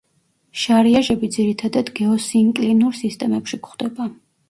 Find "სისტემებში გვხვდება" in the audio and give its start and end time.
3.05-4.15